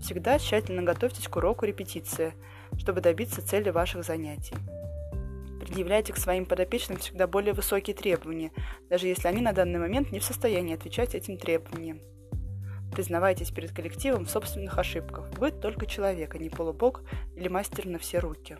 Всегда 0.00 0.38
тщательно 0.38 0.82
готовьтесь 0.82 1.26
к 1.26 1.36
уроку 1.36 1.66
репетиции, 1.66 2.34
чтобы 2.78 3.00
добиться 3.00 3.44
цели 3.44 3.70
ваших 3.70 4.04
занятий. 4.04 4.54
Предъявляйте 5.60 6.12
к 6.12 6.18
своим 6.18 6.46
подопечным 6.46 6.98
всегда 6.98 7.26
более 7.26 7.52
высокие 7.52 7.96
требования, 7.96 8.52
даже 8.88 9.08
если 9.08 9.26
они 9.26 9.42
на 9.42 9.52
данный 9.52 9.80
момент 9.80 10.12
не 10.12 10.20
в 10.20 10.24
состоянии 10.24 10.74
отвечать 10.74 11.16
этим 11.16 11.36
требованиям. 11.36 11.98
Признавайтесь 12.94 13.50
перед 13.50 13.72
коллективом 13.72 14.24
в 14.24 14.30
собственных 14.30 14.78
ошибках. 14.78 15.28
Вы 15.36 15.50
только 15.50 15.84
человек, 15.84 16.36
а 16.36 16.38
не 16.38 16.48
полубог 16.48 17.02
или 17.34 17.48
мастер 17.48 17.86
на 17.86 17.98
все 17.98 18.20
руки. 18.20 18.56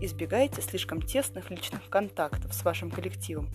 Избегайте 0.00 0.62
слишком 0.62 1.02
тесных 1.02 1.50
личных 1.50 1.88
контактов 1.88 2.54
с 2.54 2.64
вашим 2.64 2.92
коллективом, 2.92 3.50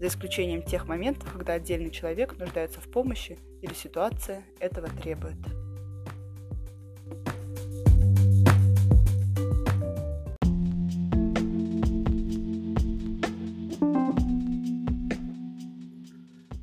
за 0.00 0.06
исключением 0.06 0.62
тех 0.62 0.88
моментов, 0.88 1.30
когда 1.30 1.52
отдельный 1.52 1.90
человек 1.90 2.38
нуждается 2.38 2.80
в 2.80 2.90
помощи 2.90 3.38
или 3.60 3.74
ситуация 3.74 4.44
этого 4.60 4.88
требует. 4.88 5.36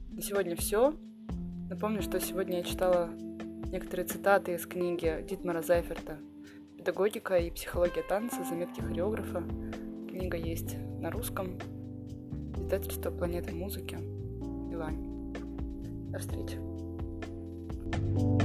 На 0.10 0.22
сегодня 0.24 0.56
все. 0.56 0.96
Напомню, 1.70 2.04
что 2.04 2.20
сегодня 2.20 2.58
я 2.58 2.64
читала 2.64 3.10
некоторые 3.72 4.06
цитаты 4.06 4.54
из 4.54 4.68
книги 4.68 5.26
Дитмара 5.28 5.64
Зайферта 5.64 6.20
«Педагогика 6.78 7.38
и 7.38 7.50
психология 7.50 8.04
танца. 8.04 8.44
Заметки 8.48 8.82
хореографа». 8.82 9.44
Книга 10.08 10.38
есть 10.38 10.78
на 11.00 11.10
русском. 11.10 11.58
Издательство 12.56 13.10
«Планета 13.10 13.52
музыки». 13.52 13.96
Илань. 14.72 15.34
До 16.12 16.20
встречи. 16.20 16.60
thank 18.16 18.44
you 18.44 18.45